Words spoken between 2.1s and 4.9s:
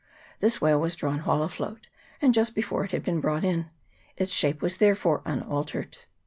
and just after it had been brought in; its shape was